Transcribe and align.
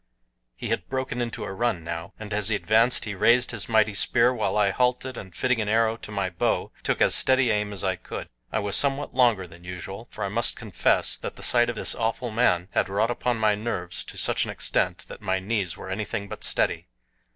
He 0.55 0.69
had 0.69 0.89
broken 0.89 1.21
into 1.21 1.43
a 1.43 1.53
run 1.53 1.83
now, 1.83 2.13
and 2.19 2.33
as 2.33 2.49
he 2.49 2.55
advanced 2.55 3.05
he 3.05 3.13
raised 3.13 3.51
his 3.51 3.69
mighty 3.69 3.93
spear, 3.93 4.33
while 4.33 4.57
I 4.57 4.71
halted 4.71 5.15
and 5.15 5.35
fitting 5.35 5.61
an 5.61 5.69
arrow 5.69 5.95
to 5.97 6.11
my 6.11 6.27
bow 6.31 6.71
took 6.81 7.03
as 7.03 7.13
steady 7.13 7.51
aim 7.51 7.71
as 7.71 7.83
I 7.83 7.97
could. 7.97 8.27
I 8.51 8.57
was 8.57 8.75
somewhat 8.75 9.13
longer 9.13 9.45
than 9.45 9.63
usual, 9.63 10.07
for 10.09 10.23
I 10.23 10.29
must 10.29 10.55
confess 10.55 11.15
that 11.17 11.35
the 11.35 11.43
sight 11.43 11.69
of 11.69 11.75
this 11.75 11.93
awful 11.93 12.31
man 12.31 12.67
had 12.71 12.89
wrought 12.89 13.11
upon 13.11 13.37
my 13.37 13.53
nerves 13.53 14.03
to 14.05 14.17
such 14.17 14.43
an 14.43 14.49
extent 14.49 15.05
that 15.07 15.21
my 15.21 15.37
knees 15.39 15.77
were 15.77 15.91
anything 15.91 16.27
but 16.27 16.43
steady. 16.43 16.87